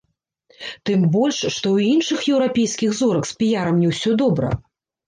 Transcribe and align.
Тым 0.89 1.03
больш, 1.17 1.35
што 1.41 1.51
і 1.51 1.55
ў 1.57 1.91
іншых 1.93 2.19
еўрапейскіх 2.35 2.91
зорак 3.03 3.23
з 3.35 3.39
піярам 3.41 3.75
не 3.85 3.97
ўсё 3.97 4.21
добра. 4.27 4.61